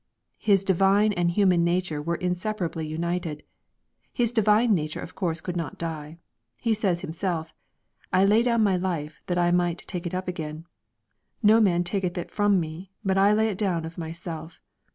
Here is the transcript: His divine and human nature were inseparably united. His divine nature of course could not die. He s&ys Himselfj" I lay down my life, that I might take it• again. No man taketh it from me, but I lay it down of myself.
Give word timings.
His 0.39 0.63
divine 0.63 1.13
and 1.13 1.29
human 1.29 1.63
nature 1.63 2.01
were 2.01 2.15
inseparably 2.15 2.87
united. 2.87 3.43
His 4.11 4.31
divine 4.31 4.73
nature 4.73 4.99
of 4.99 5.13
course 5.13 5.41
could 5.41 5.55
not 5.55 5.77
die. 5.77 6.17
He 6.59 6.71
s&ys 6.71 7.03
Himselfj" 7.03 7.53
I 8.11 8.25
lay 8.25 8.41
down 8.41 8.63
my 8.63 8.77
life, 8.77 9.21
that 9.27 9.37
I 9.37 9.51
might 9.51 9.85
take 9.87 10.07
it• 10.07 10.13
again. 10.27 10.65
No 11.43 11.61
man 11.61 11.83
taketh 11.83 12.17
it 12.17 12.31
from 12.31 12.59
me, 12.59 12.89
but 13.05 13.19
I 13.19 13.31
lay 13.31 13.49
it 13.49 13.59
down 13.59 13.85
of 13.85 13.99
myself. 13.99 14.59